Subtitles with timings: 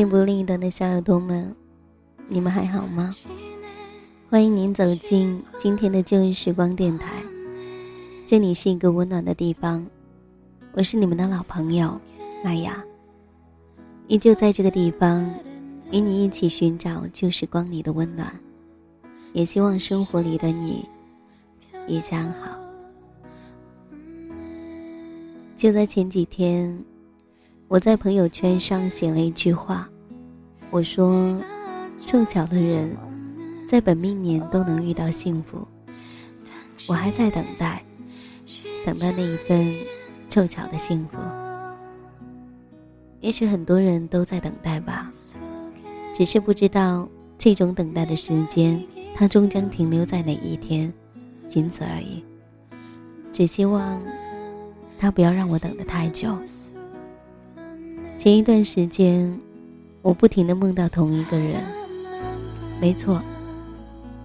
[0.00, 1.54] 电波另一端的小耳朵们，
[2.26, 3.14] 你们还好吗？
[4.30, 7.22] 欢迎您走进今天的旧日时光电台，
[8.24, 9.86] 这里是一个温暖的地方，
[10.72, 12.00] 我是你们的老朋友
[12.42, 12.82] 麦雅，
[14.06, 15.30] 依旧在这个地方
[15.92, 18.34] 与你一起寻找旧时光里的温暖，
[19.34, 20.82] 也希望生活里的你
[21.86, 22.58] 一切安好。
[25.54, 26.82] 就在前几天，
[27.70, 29.88] 我在朋友圈上写了一句话，
[30.72, 31.40] 我说
[32.04, 32.96] ：“凑巧的人。”
[33.70, 35.64] 在本命年都能遇到幸福，
[36.88, 37.80] 我还在等待，
[38.84, 39.72] 等待那一份
[40.28, 41.16] 凑巧的幸福。
[43.20, 45.08] 也许很多人都在等待吧，
[46.12, 50.92] 只是不知道这种等待的时间，它终将停留在哪一天，
[51.46, 52.24] 仅此而已。
[53.30, 54.02] 只希望
[54.98, 56.36] 他不要让我等得太久。
[58.20, 59.34] 前一段时间，
[60.02, 61.64] 我不停的梦到同一个人，
[62.78, 63.18] 没错。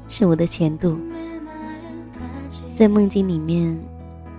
[0.09, 0.99] 是我的前度，
[2.75, 3.79] 在梦境里面，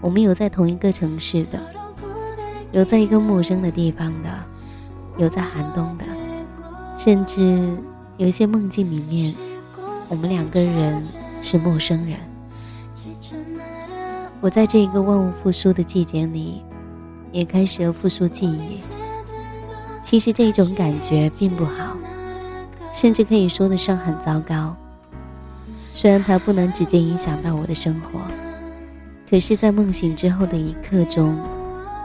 [0.02, 1.58] 我们有在同一个城市的，
[2.72, 4.28] 有在一个陌生的地方的，
[5.16, 6.04] 有在寒冬的，
[6.98, 7.66] 甚至
[8.18, 9.34] 有一些梦境里面，
[10.10, 11.02] 我们两个人
[11.40, 12.18] 是陌生人。
[14.42, 16.60] 我在这一个万物复苏的季节里，
[17.32, 18.78] 也开始了复苏记忆。
[20.06, 21.96] 其实这种感觉并不好，
[22.94, 24.76] 甚至可以说得上很糟糕。
[25.94, 28.20] 虽然它不能直接影响到我的生活，
[29.28, 31.36] 可是，在梦醒之后的一刻钟，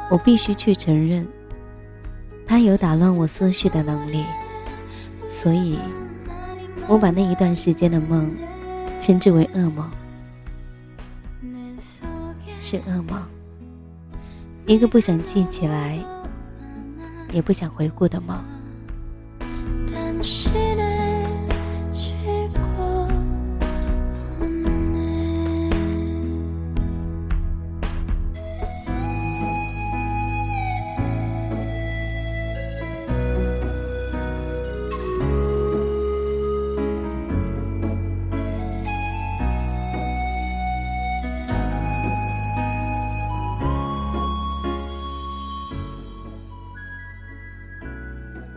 [0.10, 1.28] 我必须去承认，
[2.48, 4.26] 它有打乱我思绪的能力。
[5.30, 5.78] 所以，
[6.88, 8.34] 我把那一段时间的梦，
[9.00, 9.88] 称之为噩梦，
[12.64, 13.22] 是噩梦，
[14.66, 16.04] 一个不想记起来，
[17.32, 18.44] 也不想回顾的梦。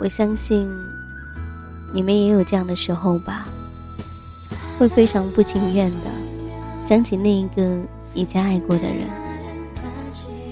[0.05, 0.71] 我相信
[1.91, 3.47] 你们也有这样的时候吧，
[4.79, 5.97] 会非常不情愿的
[6.87, 7.79] 想起那一个
[8.13, 9.09] 以前爱过的人。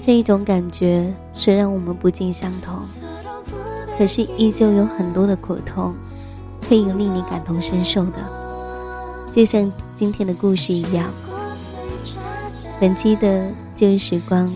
[0.01, 2.81] 这一种感觉虽然我们不尽相同，
[3.95, 5.93] 可是依旧有很多的苦痛
[6.67, 8.17] 可以令你感同身受的。
[9.31, 11.11] 就像今天的故事一样，
[12.79, 14.51] 本期的旧日时光，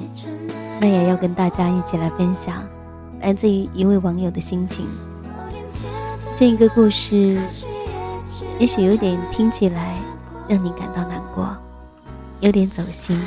[0.82, 2.68] 麦雅要跟大家一起来分享。
[3.22, 4.88] 来自于一位网友的心情。
[6.36, 7.42] 这一个故事，
[8.60, 9.98] 也许有点听起来
[10.48, 11.56] 让你感到难过，
[12.42, 13.20] 有点走心，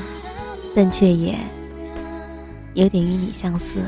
[0.75, 1.37] 但却也
[2.75, 3.79] 有点与你相似。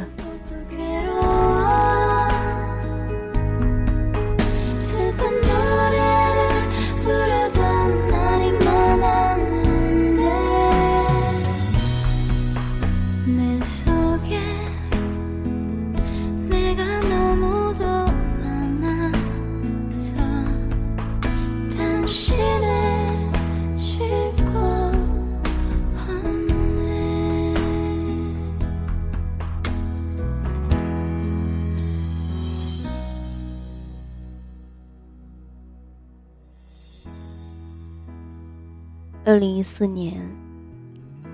[39.24, 40.20] 二零一四年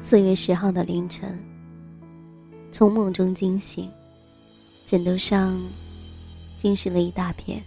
[0.02, 1.38] 四月十号的凌晨，
[2.70, 3.90] 从梦中惊醒，
[4.84, 5.58] 枕头上
[6.58, 7.62] 浸湿了一大片。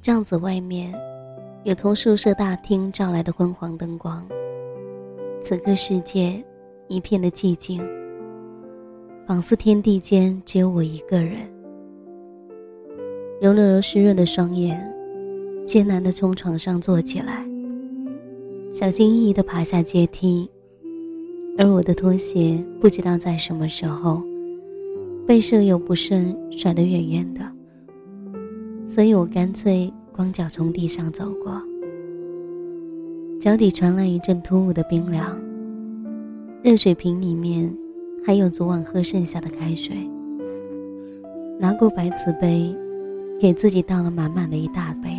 [0.00, 0.90] 帐子外面
[1.64, 4.26] 有从宿舍大厅照来的昏黄灯光。
[5.42, 6.42] 此刻世界
[6.88, 7.86] 一片的寂静，
[9.26, 11.46] 仿似天地间只有我一个人。
[13.38, 14.82] 揉了揉湿润的双眼，
[15.66, 17.46] 艰难的从床上坐起来。
[18.72, 20.48] 小心翼翼地爬下阶梯，
[21.56, 24.22] 而我的拖鞋不知道在什么时候
[25.26, 27.40] 被舍友不慎甩得远远的，
[28.86, 31.60] 所以我干脆光脚从地上走过。
[33.40, 35.38] 脚底传来一阵突兀的冰凉，
[36.62, 37.72] 热水瓶里面
[38.24, 39.96] 还有昨晚喝剩下的开水，
[41.58, 42.74] 拿过白瓷杯，
[43.40, 45.10] 给自己倒了满满的一大杯。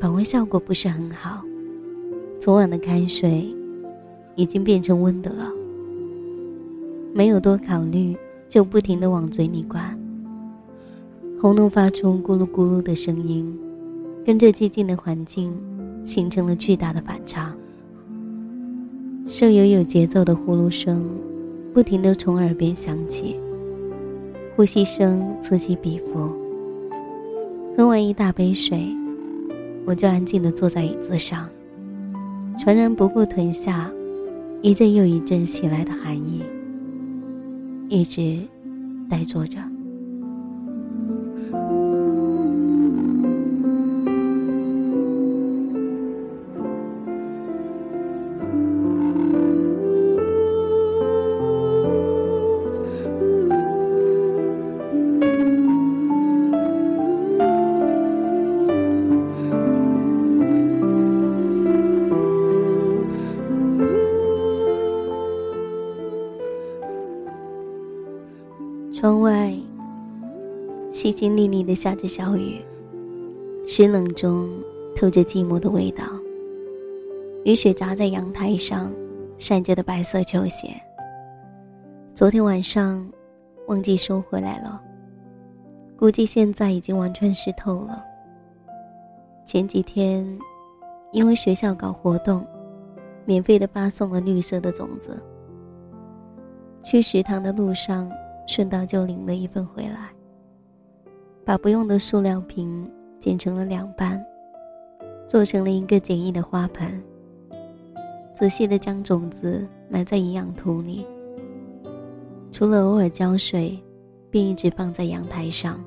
[0.00, 1.42] 保温效果不是很好。
[2.42, 3.46] 昨晚的开水
[4.34, 5.48] 已经变成温的了，
[7.14, 8.16] 没有多考虑，
[8.48, 9.96] 就不停的往嘴里灌。
[11.40, 13.56] 喉咙发出咕噜咕噜的声音，
[14.26, 15.56] 跟着寂静的环境
[16.04, 17.54] 形成了巨大的反差。
[19.28, 21.08] 舍友有节奏的呼噜声，
[21.72, 23.36] 不停的从耳边响起，
[24.56, 26.28] 呼吸声此起彼伏。
[27.76, 28.84] 喝完一大杯水，
[29.84, 31.48] 我就安静的坐在椅子上，
[32.62, 33.90] 传然不顾臀下
[34.60, 36.44] 一阵又一阵袭来的寒意，
[37.88, 38.38] 一直
[39.10, 39.58] 呆坐着。
[69.02, 69.52] 窗外
[70.92, 72.64] 淅淅沥沥的下着小雨，
[73.66, 74.48] 湿冷中
[74.94, 76.04] 透着寂寞的味道。
[77.44, 78.92] 雨水砸在阳台上
[79.38, 80.80] 晒着的白色球鞋，
[82.14, 83.04] 昨天晚上
[83.66, 84.80] 忘记收回来了，
[85.98, 88.04] 估计现在已经完全湿透了。
[89.44, 90.24] 前几天
[91.10, 92.46] 因为学校搞活动，
[93.24, 95.20] 免费的发送了绿色的种子，
[96.84, 98.08] 去食堂的路上。
[98.46, 100.10] 顺道就领了一份回来，
[101.44, 104.22] 把不用的塑料瓶剪成了两半，
[105.26, 107.02] 做成了一个简易的花盆。
[108.34, 111.06] 仔细的将种子埋在营养土里，
[112.50, 113.78] 除了偶尔浇水，
[114.30, 115.78] 便一直放在阳台上。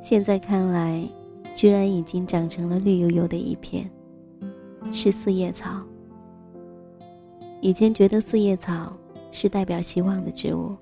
[0.00, 1.06] 现在看来，
[1.54, 3.90] 居然已经长成了绿油油的一片，
[4.92, 5.82] 是四叶草。
[7.60, 8.92] 以前觉得四叶草
[9.32, 10.76] 是代表希望的植物。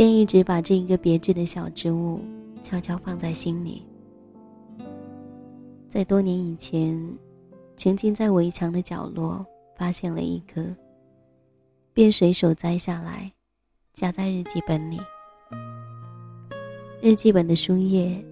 [0.00, 2.22] 便一直把这一个别致的小植物
[2.62, 3.86] 悄悄放在心里。
[5.90, 6.98] 在多年以前，
[7.76, 9.44] 曾经在围墙的角落
[9.76, 10.64] 发现了一颗，
[11.92, 13.30] 便随手摘下来，
[13.92, 14.98] 夹在日记本里。
[17.02, 18.24] 日记本的书页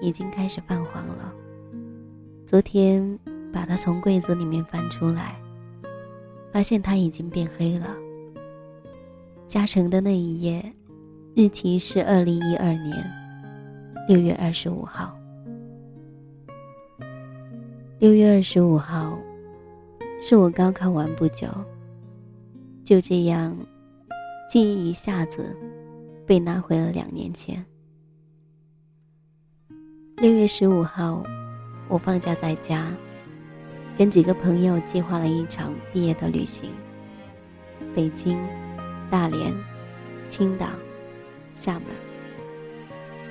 [0.00, 1.34] 已经开始泛黄了。
[2.46, 3.18] 昨天
[3.52, 5.34] 把它从柜子里面翻出来，
[6.52, 7.96] 发现它已经变黑了。
[9.48, 10.72] 夹成的那一页。
[11.38, 13.12] 日期是二零一二年
[14.08, 15.16] 六月二十五号。
[18.00, 19.16] 六月二十五号，
[20.20, 21.46] 是我高考完不久。
[22.82, 23.56] 就这样，
[24.50, 25.56] 记忆一下子
[26.26, 27.64] 被拿回了两年前。
[30.16, 31.22] 六月十五号，
[31.86, 32.92] 我放假在家，
[33.96, 36.68] 跟几个朋友计划了一场毕业的旅行。
[37.94, 38.36] 北京、
[39.08, 39.54] 大连、
[40.28, 40.66] 青岛。
[41.58, 41.82] 厦门，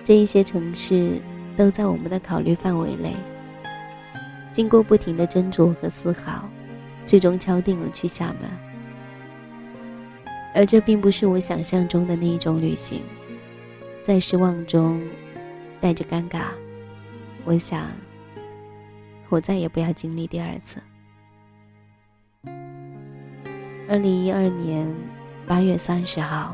[0.03, 1.21] 这一些城市
[1.55, 3.15] 都在我们的考虑范围内。
[4.51, 6.49] 经过不停的斟酌和思考，
[7.05, 8.49] 最终敲定了去厦门。
[10.53, 13.01] 而这并不是我想象中的那一种旅行，
[14.03, 15.01] 在失望中
[15.79, 16.47] 带着尴尬，
[17.45, 17.87] 我想，
[19.29, 20.81] 我再也不要经历第二次。
[23.87, 24.93] 二零一二年
[25.47, 26.53] 八月三十号。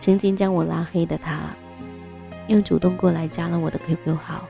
[0.00, 1.54] 曾经将我拉黑的他，
[2.48, 4.48] 又主动过来加了我的 QQ 号。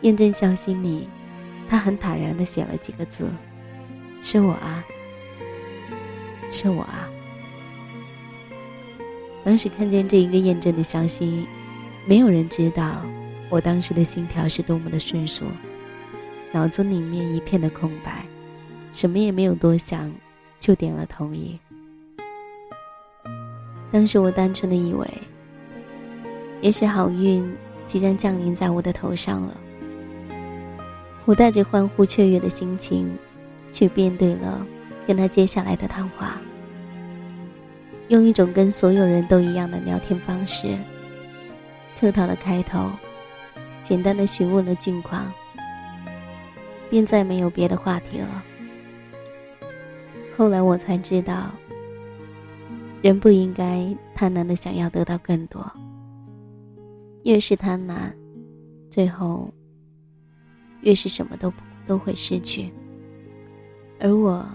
[0.00, 1.06] 验证消息里，
[1.68, 3.30] 他很坦然的写了几个字
[4.22, 4.82] ：“是我啊，
[6.50, 7.06] 是我啊。”
[9.44, 11.46] 当时看见这一个验证的消息，
[12.06, 13.04] 没有人知道
[13.50, 15.44] 我当时的心跳是多么的迅速，
[16.52, 18.24] 脑子里面一片的空白，
[18.94, 20.10] 什么也没有多想，
[20.58, 21.58] 就点了同意。
[23.92, 25.06] 当时我单纯的以为，
[26.60, 27.52] 也许好运
[27.86, 29.56] 即将降临在我的头上了。
[31.24, 33.12] 我带着欢呼雀跃的心情，
[33.72, 34.64] 去面对了
[35.06, 36.40] 跟他接下来的谈话，
[38.08, 40.78] 用一种跟所有人都一样的聊天方式，
[41.98, 42.90] 客套的开头，
[43.82, 45.32] 简单的询问了近况，
[46.88, 48.44] 便再没有别的话题了。
[50.36, 51.50] 后来我才知道。
[53.02, 55.64] 人不应该贪婪的想要得到更多。
[57.24, 58.14] 越是贪婪，
[58.90, 59.52] 最后
[60.82, 61.52] 越是什么都
[61.86, 62.72] 都会失去。
[63.98, 64.46] 而我，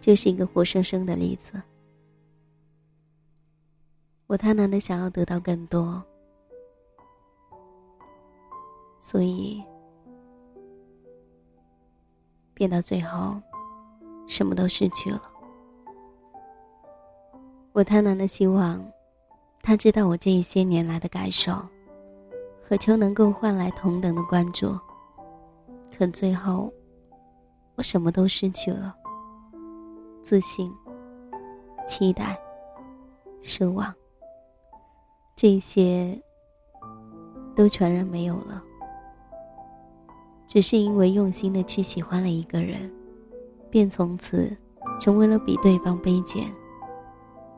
[0.00, 1.60] 就是一个活生生的例子。
[4.26, 6.02] 我贪婪的想要得到更多，
[8.98, 9.62] 所以
[12.52, 13.40] 变到最后，
[14.26, 15.20] 什么都失去了。
[17.74, 18.80] 我贪婪的希望，
[19.60, 21.52] 他知道我这一些年来的感受，
[22.62, 24.78] 渴求能够换来同等的关注。
[25.98, 26.72] 可最后，
[27.74, 28.94] 我什么都失去了：
[30.22, 30.72] 自信、
[31.84, 32.38] 期待、
[33.42, 33.92] 奢望，
[35.34, 36.16] 这些
[37.56, 38.62] 都全然没有了。
[40.46, 42.88] 只是因为用心的去喜欢了一个人，
[43.68, 44.56] 便从此
[45.00, 46.48] 成为了比对方卑贱、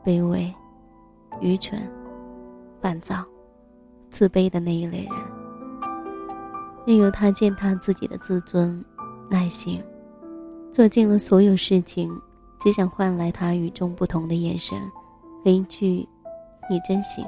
[0.07, 0.53] 卑微、
[1.41, 1.77] 愚蠢。
[2.79, 3.25] 烦躁、
[4.11, 5.11] 自卑的那一类人，
[6.85, 8.85] 任由他践踏自己的自尊、
[9.31, 9.83] 耐心，
[10.71, 12.09] 做尽了所有事情，
[12.59, 14.79] 只想换来他与众不同的眼神
[15.43, 16.07] 和一句
[16.69, 17.25] “你真行”。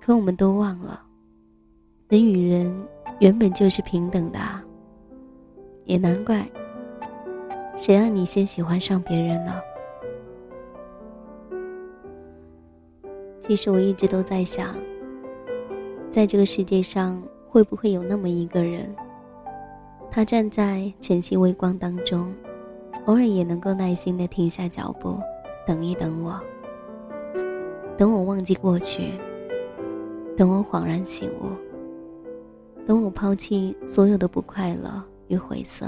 [0.00, 1.02] 可我们都忘了，
[2.08, 2.74] 人与人
[3.20, 4.64] 原本就是平等的啊，
[5.84, 6.50] 也难怪，
[7.76, 9.52] 谁让你先喜欢上别人呢？
[13.46, 14.74] 其实我一直都在想，
[16.10, 18.92] 在这个世界上会不会有那么一个人，
[20.10, 22.34] 他站在晨曦微光当中，
[23.04, 25.20] 偶尔也能够耐心的停下脚步，
[25.64, 26.40] 等一等我，
[27.96, 29.12] 等我忘记过去，
[30.36, 31.46] 等我恍然醒悟，
[32.84, 35.86] 等我抛弃所有的不快乐与灰色，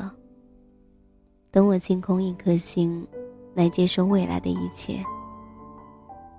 [1.50, 3.04] 等我清空一颗心，
[3.52, 5.04] 来接受未来的一切。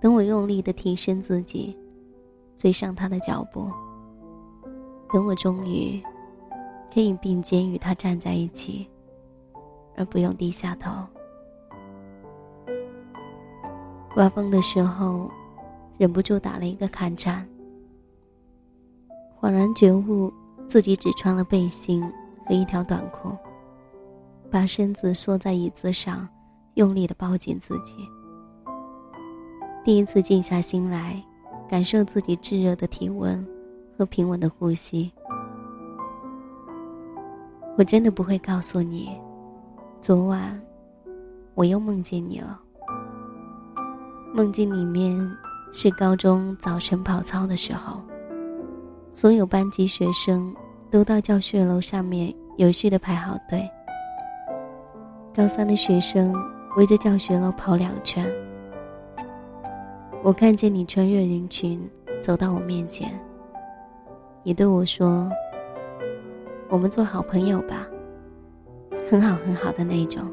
[0.02, 1.78] 等我用力的提升自己，
[2.56, 3.70] 追上他的脚步。
[5.12, 6.02] 等我终于
[6.94, 8.88] 可以并肩与他站在一起，
[9.96, 10.92] 而不用低下头。
[14.14, 15.30] 刮风的时候，
[15.98, 17.48] 忍不住打了一个寒颤。
[19.40, 20.32] 恍然觉悟，
[20.68, 22.04] 自己只穿了背心
[22.46, 23.32] 和一条短裤，
[24.52, 26.28] 把身子缩在椅子上，
[26.76, 27.94] 用力的抱紧自己。
[29.84, 31.16] 第一次静下心来，
[31.68, 33.46] 感受自己炙热的体温
[33.98, 35.12] 和平稳的呼吸。
[37.78, 39.10] 我真的不会告诉你，
[40.02, 40.62] 昨晚
[41.56, 42.60] 我又梦见你了。
[44.34, 45.18] 梦境里面
[45.72, 48.02] 是高中早晨跑操的时候，
[49.14, 50.54] 所有班级学生
[50.92, 53.68] 都到教学楼上面有序的排好队。
[55.34, 56.36] 高三的学生
[56.76, 58.30] 围着教学楼跑两圈。
[60.22, 61.80] 我看见你穿越人群
[62.22, 63.10] 走到我面前，
[64.44, 65.30] 你对我说
[66.68, 67.88] ：“我们做好朋友吧。”
[69.10, 70.24] 很好很好的那种。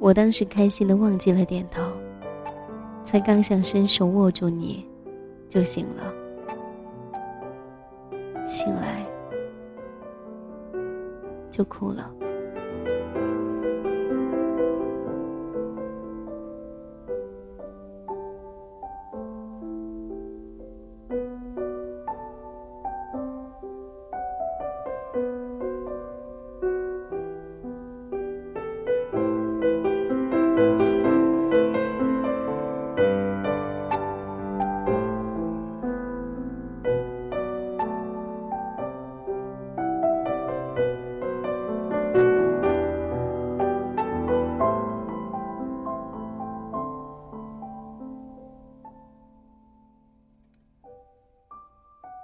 [0.00, 1.80] 我当时开心的忘记了点头，
[3.04, 4.84] 才刚想伸手握住你，
[5.48, 6.12] 就醒了。
[8.46, 9.06] 醒来
[11.50, 12.10] 就哭了。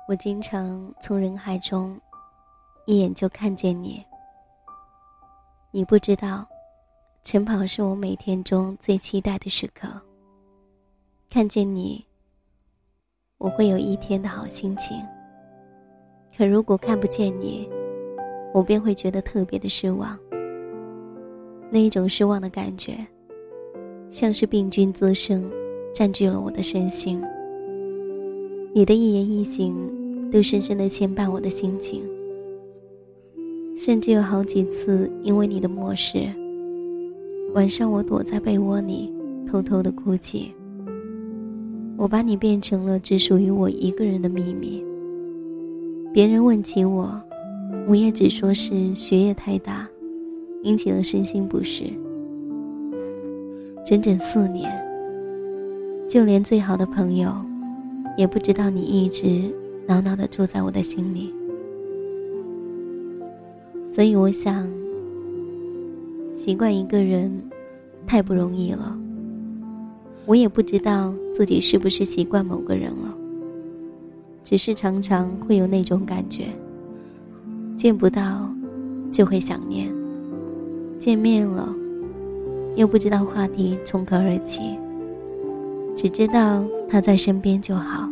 [0.09, 1.99] 我经常从人海中，
[2.87, 4.05] 一眼就看见你。
[5.71, 6.45] 你不知道，
[7.23, 9.89] 晨跑是我每天中最期待的时刻。
[11.31, 12.05] 看见你，
[13.39, 15.01] 我会有一天的好心情。
[16.37, 17.71] 可如果看不见你，
[18.53, 20.19] 我便会觉得特别的失望。
[21.71, 23.07] 那一种失望的感觉，
[24.11, 25.49] 像是病菌滋生，
[25.95, 27.23] 占据了我的身心。
[28.75, 29.75] 你的一言一行。
[30.33, 32.01] 都深深的牵绊我的心情，
[33.77, 36.27] 甚至有好几次因为你的漠视，
[37.53, 39.13] 晚上我躲在被窝里
[39.47, 40.51] 偷偷的哭泣。
[41.99, 44.83] 我把你变成了只属于我一个人的秘密。
[46.15, 47.13] 别人问起我，
[47.87, 49.87] 我也只说是学业太大，
[50.63, 51.85] 引起了身心不适。
[53.85, 54.73] 整整四年，
[56.09, 57.31] 就连最好的朋友，
[58.17, 59.51] 也不知道你一直。
[59.89, 61.35] 牢牢的住在我的心里，
[63.85, 64.71] 所以我想，
[66.37, 67.29] 习惯一个人
[68.07, 68.97] 太不容易了。
[70.25, 73.13] 我也不知道自己是不是习惯某个人了，
[74.45, 76.47] 只是常常会有那种感觉，
[77.77, 78.49] 见不到
[79.11, 79.93] 就会想念，
[80.97, 81.75] 见面了
[82.77, 84.63] 又不知道话题从何而起，
[85.95, 88.09] 只知道他在身边就好。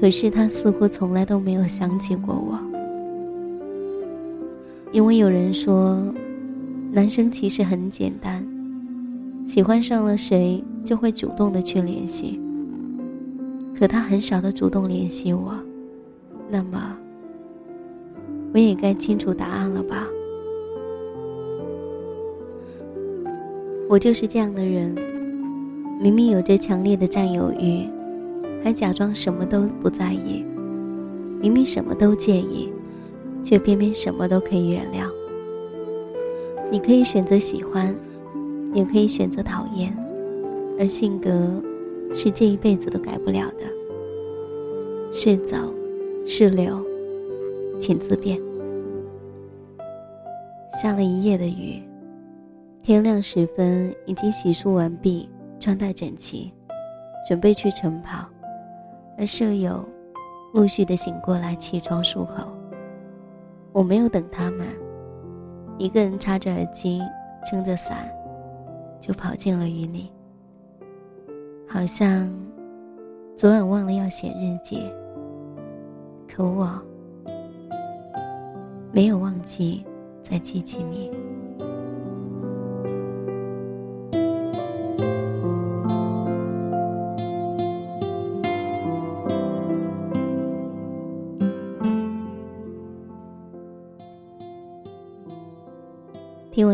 [0.00, 2.58] 可是他似乎从来都没有想起过我，
[4.92, 6.02] 因为有人说，
[6.90, 8.42] 男生其实很简单，
[9.46, 12.40] 喜欢上了谁就会主动的去联系。
[13.78, 15.54] 可他很少的主动联系我，
[16.50, 16.96] 那么
[18.54, 20.06] 我也该清楚答案了吧？
[23.86, 24.94] 我就是这样的人，
[26.02, 27.86] 明明有着强烈的占有欲。
[28.64, 30.44] 还假装什么都不在意，
[31.40, 32.70] 明明什么都介意，
[33.44, 35.10] 却偏偏什么都可以原谅。
[36.70, 37.94] 你可以选择喜欢，
[38.74, 39.94] 也可以选择讨厌，
[40.78, 41.30] 而性格
[42.14, 45.12] 是这一辈子都改不了的。
[45.12, 45.56] 是走，
[46.26, 46.82] 是留，
[47.78, 48.40] 请自便。
[50.82, 51.82] 下了一夜的雨，
[52.82, 55.26] 天亮时分已经洗漱完毕，
[55.60, 56.52] 穿戴整齐，
[57.28, 58.26] 准备去晨跑。
[59.18, 59.86] 而舍友
[60.54, 62.48] 陆续的醒过来，起床漱口。
[63.70, 64.66] 我没有等他们，
[65.78, 67.00] 一个人插着耳机，
[67.44, 68.10] 撑着伞，
[68.98, 70.10] 就跑进了雨里。
[71.68, 72.28] 好像
[73.36, 74.90] 昨晚忘了要写日记，
[76.26, 76.68] 可我
[78.90, 79.84] 没有忘记
[80.22, 81.10] 再记起你。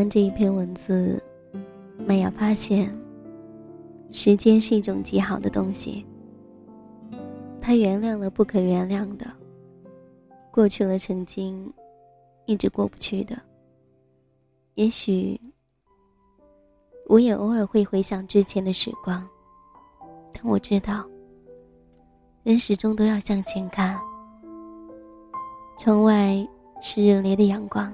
[0.08, 1.22] 这一篇文字，
[2.06, 2.94] 麦雅发现，
[4.12, 6.06] 时间是一种极好的东西。
[7.60, 9.26] 它原谅了不可原谅的，
[10.50, 11.72] 过去了曾经
[12.44, 13.36] 一直过不去的。
[14.74, 15.40] 也许，
[17.06, 19.26] 我也偶尔会回想之前的时光，
[20.32, 21.04] 但我知道，
[22.44, 23.98] 人始终都要向前看。
[25.78, 26.46] 窗外
[26.80, 27.92] 是热烈的阳光。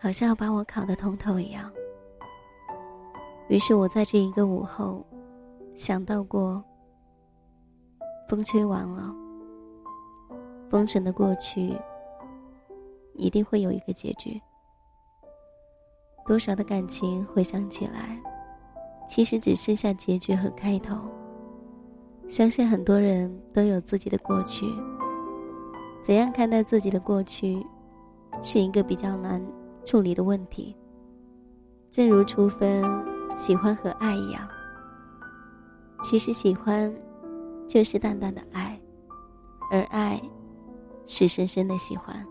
[0.00, 1.70] 好像要把我烤得通透一样。
[3.48, 5.04] 于是我在这一个午后，
[5.74, 6.62] 想到过，
[8.28, 9.12] 风吹完了，
[10.70, 11.76] 封尘的过去，
[13.14, 14.40] 一定会有一个结局。
[16.26, 18.20] 多少的感情回想起来，
[19.06, 20.96] 其实只剩下结局和开头。
[22.28, 24.66] 相信很多人都有自己的过去，
[26.04, 27.66] 怎样看待自己的过去，
[28.42, 29.42] 是一个比较难。
[29.88, 30.76] 处理的问题，
[31.90, 32.84] 正如初分
[33.38, 34.46] 喜欢和爱一样。
[36.02, 36.94] 其实喜欢，
[37.66, 38.78] 就是淡淡的爱，
[39.72, 40.20] 而爱，
[41.06, 42.22] 是深深的喜欢。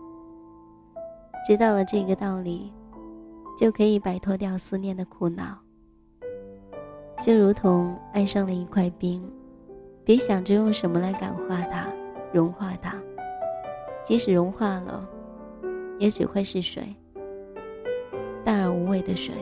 [1.44, 2.72] 知道了这个道理，
[3.58, 5.58] 就可以摆脱掉思念的苦恼。
[7.20, 9.20] 就如同爱上了一块冰，
[10.04, 11.88] 别想着用什么来感化它、
[12.32, 12.94] 融化它，
[14.04, 15.04] 即使融化了，
[15.98, 16.94] 也只会是水。
[18.88, 19.34] 味的水，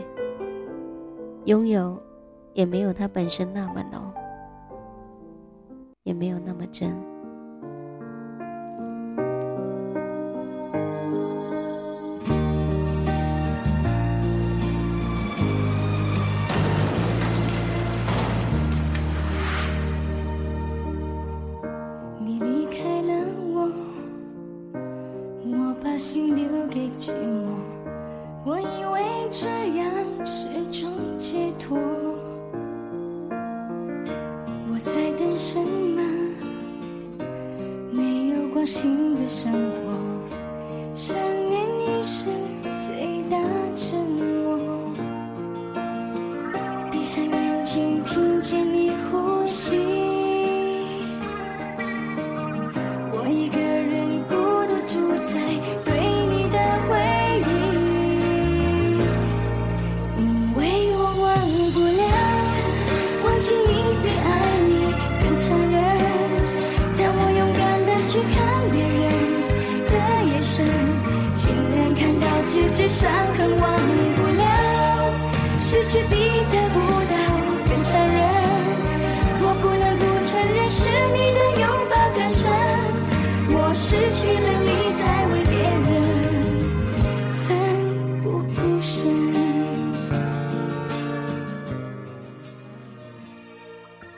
[1.44, 2.00] 拥有
[2.52, 4.12] 也没有它本身那么浓，
[6.02, 6.92] 也没有那么真。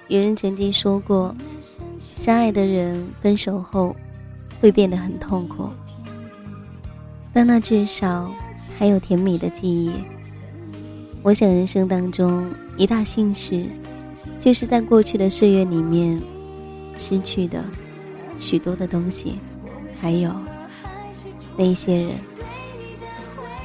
[0.09, 1.35] 有人曾经说过，
[1.99, 3.95] 相爱的人分手后
[4.61, 5.69] 会变得很痛苦，
[7.33, 8.31] 但那至少。
[8.77, 9.91] 还有甜蜜的记忆。
[11.21, 13.65] 我想人生当中一大幸事，
[14.39, 16.23] 就是在过去的岁月里面
[16.97, 17.65] 失去的
[18.39, 19.37] 许多的东西，
[20.01, 20.33] 还有
[21.57, 22.13] 那些人。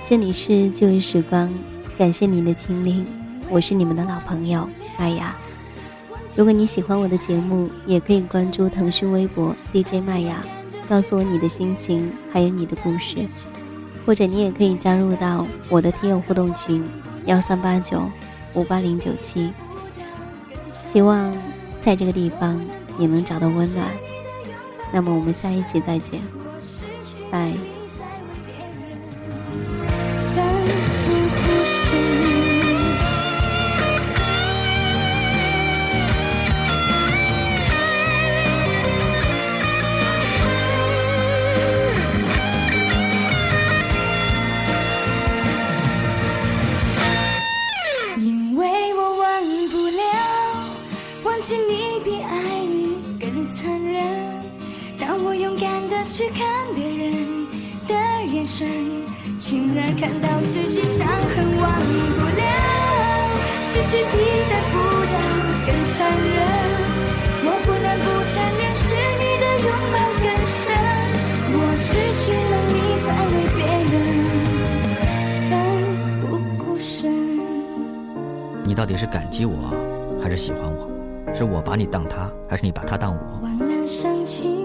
[0.04, 1.48] 这里是旧日时光，
[1.96, 3.06] 感谢您的倾听，
[3.52, 5.36] 我是你们的老朋友麦雅。
[6.36, 10.44] 如果你喜欢我的节目，也可以关注腾讯微博 DJ 麦雅，
[10.90, 13.28] 告诉我你的心情，还有你的故事，
[14.06, 16.84] 或者你也可以加入到我的听友互动群
[17.26, 18.10] 幺三八九
[18.56, 19.54] 五八零九七。
[20.92, 21.32] 希望
[21.80, 22.60] 在这个地方
[22.98, 23.88] 也能找到温暖。
[24.92, 26.20] 那么我们下一集再见，
[27.32, 27.54] 拜。
[59.40, 62.42] 竟然看到自己伤痕忘不了，
[63.64, 64.16] 失去比
[64.50, 64.76] 得不
[65.12, 65.16] 到
[65.66, 66.38] 更残忍。
[67.46, 68.84] 我不能不承认是
[69.20, 70.64] 你的拥抱更深，
[71.56, 71.88] 我失
[72.20, 73.60] 去了你才为别
[73.92, 73.96] 人
[75.50, 75.52] 奋
[76.22, 76.24] 不
[76.64, 76.92] 顾身。
[78.64, 79.74] 你到底是感激我，
[80.22, 80.90] 还是喜欢我？
[81.34, 83.40] 是我把你当他，还是你把他当我？
[83.42, 84.63] 忘了伤情。